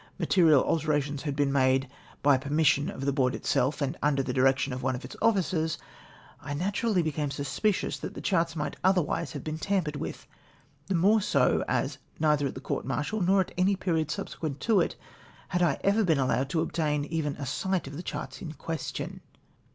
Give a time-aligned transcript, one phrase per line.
[0.17, 1.87] material alterations had been made
[2.25, 5.15] hy j^er mission of the Board itself and under the direction of one of its
[5.21, 5.77] officers—
[6.41, 10.25] I naturally Ijecame suspicious that the charts might otlierwise have been tampered with;
[10.87, 14.59] the more so, as neither at the court martial, nor at any period sub sequent
[14.61, 14.95] to it,
[15.49, 19.21] had I ever been allowed to obtain even a sight of the charts in question.